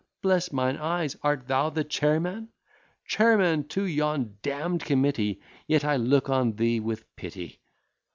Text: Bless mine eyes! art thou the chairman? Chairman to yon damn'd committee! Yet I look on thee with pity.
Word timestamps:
Bless 0.23 0.51
mine 0.51 0.77
eyes! 0.77 1.15
art 1.21 1.47
thou 1.47 1.69
the 1.69 1.83
chairman? 1.83 2.49
Chairman 3.05 3.67
to 3.67 3.83
yon 3.83 4.39
damn'd 4.41 4.83
committee! 4.83 5.39
Yet 5.67 5.85
I 5.85 5.95
look 5.97 6.27
on 6.27 6.53
thee 6.53 6.79
with 6.79 7.05
pity. 7.15 7.59